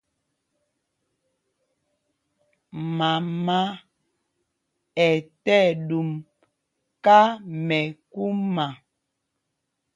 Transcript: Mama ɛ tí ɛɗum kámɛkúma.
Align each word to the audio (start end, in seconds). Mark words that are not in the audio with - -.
Mama 2.97 3.59
ɛ 5.05 5.07
tí 5.43 5.53
ɛɗum 5.69 6.09
kámɛkúma. 7.03 8.65